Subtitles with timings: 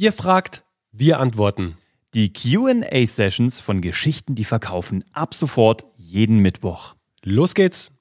[0.00, 1.76] Ihr fragt, wir antworten.
[2.14, 6.94] Die QA-Sessions von Geschichten, die verkaufen, ab sofort jeden Mittwoch.
[7.22, 7.92] Los geht's!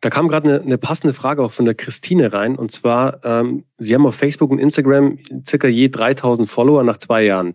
[0.00, 2.56] Da kam gerade eine, eine, passende Frage auch von der Christine rein.
[2.56, 7.24] Und zwar, ähm, Sie haben auf Facebook und Instagram circa je 3000 Follower nach zwei
[7.24, 7.52] Jahren.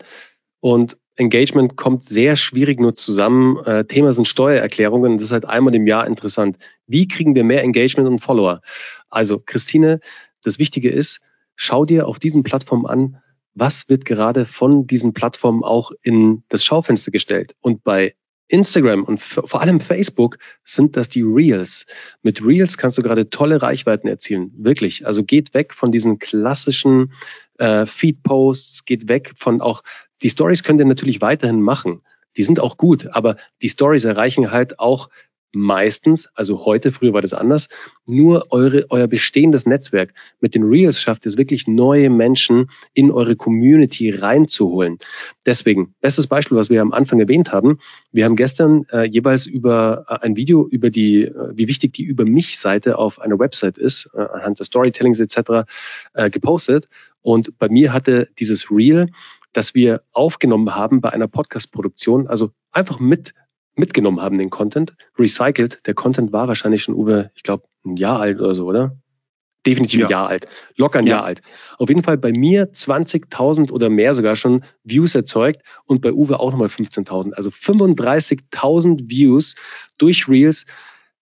[0.59, 3.57] Und Engagement kommt sehr schwierig nur zusammen.
[3.65, 5.17] Äh, Thema sind Steuererklärungen.
[5.17, 6.59] Das ist halt einmal im Jahr interessant.
[6.85, 8.61] Wie kriegen wir mehr Engagement und Follower?
[9.09, 10.01] Also, Christine,
[10.43, 11.19] das Wichtige ist,
[11.62, 13.18] schau dir auf diesen Plattformen an,
[13.54, 17.56] was wird gerade von diesen Plattformen auch in das Schaufenster gestellt.
[17.61, 18.15] Und bei
[18.47, 21.86] Instagram und vor allem Facebook sind das die Reels.
[22.24, 24.52] Mit Reels kannst du gerade tolle Reichweiten erzielen.
[24.57, 25.05] Wirklich.
[25.05, 27.14] Also geht weg von diesen klassischen
[27.60, 29.83] äh, Feed-Posts, geht weg von auch,
[30.24, 32.02] die Stories könnt ihr natürlich weiterhin machen.
[32.38, 35.09] Die sind auch gut, aber die Stories erreichen halt auch
[35.53, 37.67] meistens, also heute, früher war das anders,
[38.05, 40.14] nur eure, euer bestehendes Netzwerk.
[40.39, 44.97] Mit den Reels schafft es wirklich neue Menschen in eure Community reinzuholen.
[45.45, 47.79] Deswegen, bestes Beispiel, was wir am Anfang erwähnt haben.
[48.11, 52.03] Wir haben gestern äh, jeweils über äh, ein Video über die, äh, wie wichtig die
[52.03, 55.67] Über mich-Seite auf einer Website ist, äh, anhand des Storytellings etc.
[56.13, 56.88] Äh, gepostet.
[57.22, 59.07] Und bei mir hatte dieses Reel
[59.53, 63.33] das wir aufgenommen haben bei einer Podcast-Produktion, also einfach mit
[63.75, 65.86] mitgenommen haben, den Content, recycelt.
[65.86, 68.97] Der Content war wahrscheinlich schon über, ich glaube, ein Jahr alt oder so, oder?
[69.66, 70.08] Definitiv ja.
[70.08, 70.47] ein Jahr alt.
[70.75, 71.17] Locker ein ja.
[71.17, 71.41] Jahr alt.
[71.78, 76.39] Auf jeden Fall bei mir 20.000 oder mehr sogar schon Views erzeugt und bei Uwe
[76.39, 77.33] auch nochmal 15.000.
[77.33, 79.55] Also 35.000 Views
[79.97, 80.66] durch Reels,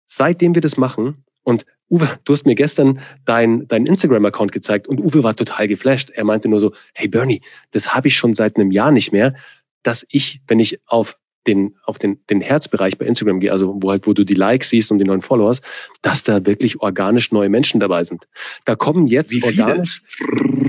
[0.06, 1.26] seitdem wir das machen.
[1.44, 6.11] Und Uwe, du hast mir gestern dein, dein Instagram-Account gezeigt und Uwe war total geflasht.
[6.11, 9.36] Er meinte nur so, hey Bernie, das habe ich schon seit einem Jahr nicht mehr,
[9.82, 11.17] dass ich, wenn ich auf
[11.48, 14.70] den, auf den, den Herzbereich bei Instagram gehe, also wo halt, wo du die Likes
[14.70, 15.62] siehst und die neuen Followers,
[16.02, 18.28] dass da wirklich organisch neue Menschen dabei sind.
[18.66, 20.04] Da kommen jetzt organisch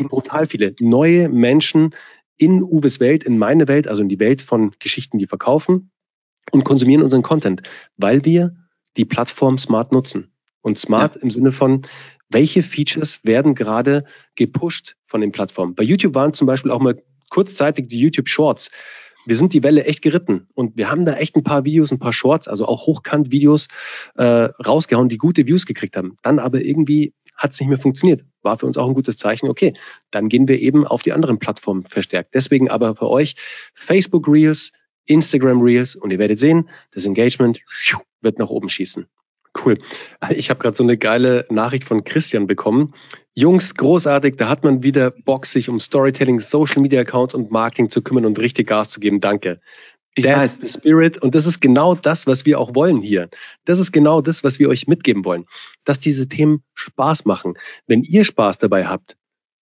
[0.09, 1.95] brutal viele neue Menschen
[2.37, 5.91] in Uwes Welt, in meine Welt, also in die Welt von Geschichten, die verkaufen
[6.53, 7.63] und konsumieren unseren Content,
[7.97, 8.57] weil wir
[8.97, 10.33] die Plattform smart nutzen.
[10.61, 11.23] Und smart ja.
[11.23, 11.83] im Sinne von,
[12.31, 14.05] welche Features werden gerade
[14.35, 15.75] gepusht von den Plattformen?
[15.75, 18.71] Bei YouTube waren zum Beispiel auch mal kurzzeitig die YouTube Shorts
[19.29, 21.99] wir sind die Welle echt geritten und wir haben da echt ein paar Videos, ein
[21.99, 23.69] paar Shorts, also auch Hochkant-Videos
[24.15, 26.17] äh, rausgehauen, die gute Views gekriegt haben.
[26.23, 28.25] Dann aber irgendwie hat es nicht mehr funktioniert.
[28.43, 29.49] War für uns auch ein gutes Zeichen.
[29.49, 29.75] Okay,
[30.11, 32.35] dann gehen wir eben auf die anderen Plattformen verstärkt.
[32.35, 33.37] Deswegen aber für euch
[33.75, 34.73] Facebook Reels,
[35.05, 37.61] Instagram Reels und ihr werdet sehen, das Engagement
[38.23, 39.07] wird nach oben schießen.
[39.65, 39.79] Cool.
[40.31, 42.95] Ich habe gerade so eine geile Nachricht von Christian bekommen.
[43.39, 47.89] Jungs, großartig, da hat man wieder Bock, sich um Storytelling, Social Media Accounts und Marketing
[47.89, 49.21] zu kümmern und richtig Gas zu geben.
[49.21, 49.61] Danke.
[50.17, 50.73] Ich That's weiß.
[50.73, 51.19] the spirit.
[51.19, 53.29] Und das ist genau das, was wir auch wollen hier.
[53.65, 55.45] Das ist genau das, was wir euch mitgeben wollen.
[55.85, 57.55] Dass diese Themen Spaß machen.
[57.87, 59.17] Wenn ihr Spaß dabei habt,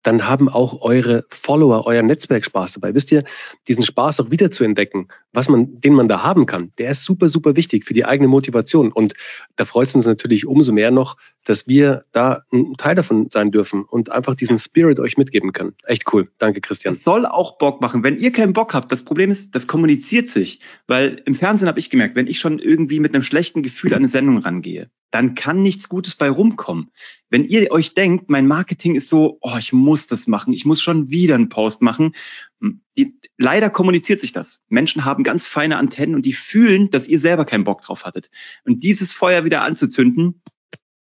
[0.04, 2.94] dann haben auch eure Follower, euer Netzwerk Spaß dabei.
[2.94, 3.24] Wisst ihr,
[3.66, 7.04] diesen Spaß auch wieder zu entdecken, was man, den man da haben kann, der ist
[7.04, 8.92] super, super wichtig für die eigene Motivation.
[8.92, 9.14] Und
[9.56, 13.50] da freut es uns natürlich umso mehr noch, dass wir da ein Teil davon sein
[13.50, 15.74] dürfen und einfach diesen Spirit euch mitgeben können.
[15.84, 16.30] Echt cool.
[16.38, 16.92] Danke, Christian.
[16.92, 18.02] Es soll auch Bock machen.
[18.02, 20.60] Wenn ihr keinen Bock habt, das Problem ist, das kommuniziert sich.
[20.86, 23.98] Weil im Fernsehen habe ich gemerkt, wenn ich schon irgendwie mit einem schlechten Gefühl an
[23.98, 26.90] eine Sendung rangehe, dann kann nichts Gutes bei rumkommen.
[27.30, 30.82] Wenn ihr euch denkt, mein Marketing ist so, oh, ich muss das machen, ich muss
[30.82, 32.14] schon wieder einen Post machen.
[32.60, 34.60] Hm, die, leider kommuniziert sich das.
[34.68, 38.30] Menschen haben ganz feine Antennen und die fühlen, dass ihr selber keinen Bock drauf hattet.
[38.64, 40.42] Und dieses Feuer wieder anzuzünden,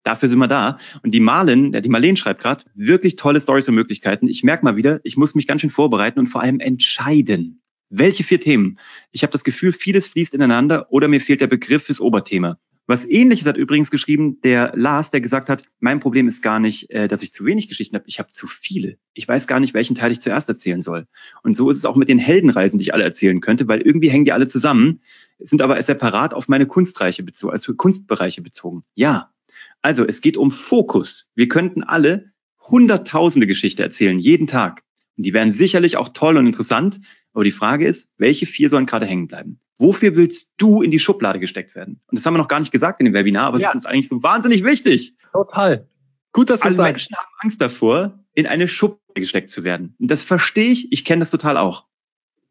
[0.04, 0.78] Dafür sind wir da.
[1.02, 4.28] Und die Malen, die Marleen schreibt gerade, wirklich tolle Stories und Möglichkeiten.
[4.28, 7.62] Ich merke mal wieder, ich muss mich ganz schön vorbereiten und vor allem entscheiden.
[7.88, 8.78] Welche vier Themen?
[9.12, 12.58] Ich habe das Gefühl, vieles fließt ineinander oder mir fehlt der Begriff fürs Oberthema.
[12.86, 16.90] Was ähnliches hat übrigens geschrieben der Lars, der gesagt hat, mein Problem ist gar nicht,
[16.90, 18.98] äh, dass ich zu wenig Geschichten habe, ich habe zu viele.
[19.14, 21.06] Ich weiß gar nicht, welchen Teil ich zuerst erzählen soll.
[21.42, 24.10] Und so ist es auch mit den Heldenreisen, die ich alle erzählen könnte, weil irgendwie
[24.10, 25.00] hängen die alle zusammen,
[25.38, 28.84] sind aber separat auf meine Kunstreiche bezogen, also Kunstbereiche bezogen.
[28.94, 29.32] Ja,
[29.80, 31.30] also es geht um Fokus.
[31.34, 34.82] Wir könnten alle hunderttausende Geschichte erzählen, jeden Tag.
[35.16, 37.00] Und die wären sicherlich auch toll und interessant.
[37.32, 39.60] Aber die Frage ist, welche vier sollen gerade hängen bleiben?
[39.76, 42.00] Wofür willst du in die Schublade gesteckt werden?
[42.06, 43.70] Und das haben wir noch gar nicht gesagt in dem Webinar, aber es ja.
[43.70, 45.16] ist uns eigentlich so wahnsinnig wichtig.
[45.32, 45.88] Total.
[46.32, 47.10] Gut, dass du Alle sagst.
[47.10, 49.94] Menschen haben Angst davor, in eine Schublade gesteckt zu werden.
[49.98, 50.92] Und das verstehe ich.
[50.92, 51.86] Ich kenne das total auch.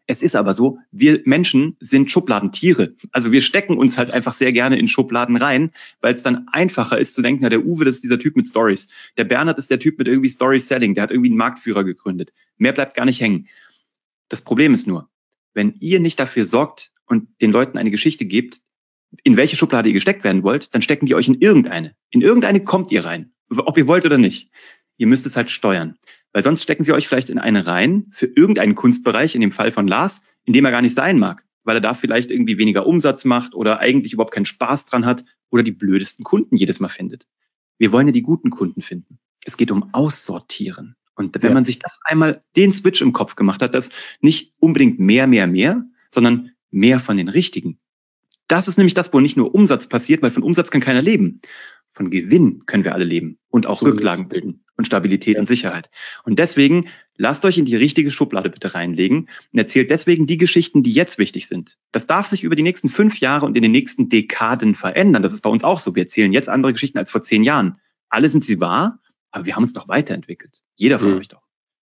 [0.06, 2.96] Es ist aber so, wir Menschen sind Schubladentiere.
[3.12, 5.72] Also wir stecken uns halt einfach sehr gerne in Schubladen rein,
[6.02, 8.46] weil es dann einfacher ist zu denken, na, der Uwe, das ist dieser Typ mit
[8.46, 8.90] Stories.
[9.16, 12.34] Der Bernhard ist der Typ mit irgendwie Story Selling, der hat irgendwie einen Marktführer gegründet.
[12.58, 13.46] Mehr bleibt gar nicht hängen.
[14.28, 15.10] Das Problem ist nur,
[15.54, 18.62] wenn ihr nicht dafür sorgt und den Leuten eine Geschichte gebt,
[19.24, 21.96] in welche Schublade ihr gesteckt werden wollt, dann stecken die euch in irgendeine.
[22.10, 24.50] In irgendeine kommt ihr rein, ob ihr wollt oder nicht.
[24.98, 25.98] Ihr müsst es halt steuern.
[26.34, 29.72] Weil sonst stecken sie euch vielleicht in eine rein für irgendeinen Kunstbereich, in dem Fall
[29.72, 32.88] von Lars, in dem er gar nicht sein mag, weil er da vielleicht irgendwie weniger
[32.88, 36.90] Umsatz macht oder eigentlich überhaupt keinen Spaß dran hat oder die blödesten Kunden jedes Mal
[36.90, 37.28] findet.
[37.78, 39.20] Wir wollen ja die guten Kunden finden.
[39.46, 40.96] Es geht um Aussortieren.
[41.16, 41.54] Und wenn ja.
[41.54, 45.46] man sich das einmal den Switch im Kopf gemacht hat, dass nicht unbedingt mehr, mehr,
[45.46, 47.78] mehr, sondern mehr von den richtigen.
[48.48, 51.42] Das ist nämlich das, wo nicht nur Umsatz passiert, weil von Umsatz kann keiner leben.
[51.94, 55.40] Von Gewinn können wir alle leben und auch so Rücklagen bilden und Stabilität ja.
[55.40, 55.90] und Sicherheit.
[56.24, 60.84] Und deswegen lasst euch in die richtige Schublade bitte reinlegen und erzählt deswegen die Geschichten,
[60.84, 61.78] die jetzt wichtig sind.
[61.92, 65.22] Das darf sich über die nächsten fünf Jahre und in den nächsten Dekaden verändern.
[65.22, 65.96] Das ist bei uns auch so.
[65.96, 67.80] Wir erzählen jetzt andere Geschichten als vor zehn Jahren.
[68.10, 69.00] Alle sind sie wahr,
[69.32, 70.62] aber wir haben uns doch weiterentwickelt.
[70.76, 71.20] Jeder von mhm.
[71.20, 71.42] euch doch.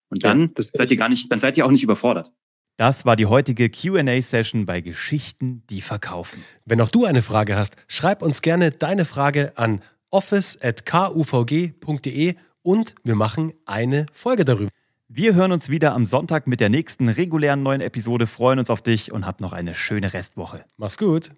[0.08, 2.30] Und dann ja, seid ihr gar nicht, dann seid ihr auch nicht überfordert.
[2.76, 6.44] Das war die heutige QA-Session bei Geschichten, die verkaufen.
[6.66, 12.34] Wenn auch du eine Frage hast, schreib uns gerne deine Frage an office.kuvg.de
[12.66, 14.70] und wir machen eine Folge darüber.
[15.08, 18.82] Wir hören uns wieder am Sonntag mit der nächsten regulären neuen Episode, freuen uns auf
[18.82, 20.64] dich und habt noch eine schöne Restwoche.
[20.76, 21.30] Mach's gut.